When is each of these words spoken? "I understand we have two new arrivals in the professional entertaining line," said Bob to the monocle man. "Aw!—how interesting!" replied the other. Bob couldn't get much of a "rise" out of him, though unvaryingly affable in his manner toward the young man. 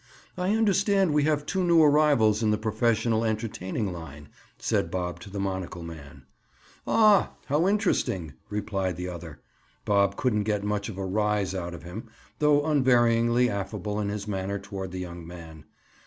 "I 0.35 0.55
understand 0.55 1.13
we 1.13 1.25
have 1.25 1.45
two 1.45 1.63
new 1.63 1.83
arrivals 1.83 2.41
in 2.41 2.49
the 2.49 2.57
professional 2.57 3.23
entertaining 3.23 3.93
line," 3.93 4.29
said 4.57 4.89
Bob 4.89 5.19
to 5.19 5.29
the 5.29 5.39
monocle 5.39 5.83
man. 5.83 6.23
"Aw!—how 6.87 7.67
interesting!" 7.67 8.33
replied 8.49 8.95
the 8.97 9.07
other. 9.07 9.41
Bob 9.85 10.15
couldn't 10.15 10.45
get 10.45 10.63
much 10.63 10.89
of 10.89 10.97
a 10.97 11.05
"rise" 11.05 11.53
out 11.53 11.75
of 11.75 11.83
him, 11.83 12.09
though 12.39 12.65
unvaryingly 12.65 13.47
affable 13.47 13.99
in 13.99 14.09
his 14.09 14.27
manner 14.27 14.57
toward 14.57 14.89
the 14.91 14.97
young 14.97 15.27
man. 15.27 15.65